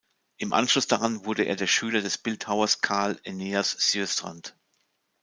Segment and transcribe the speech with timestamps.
[0.37, 4.57] Im Anschluss daran wurde er der Schüler des Bildhauers Carl Eneas Sjöstrand.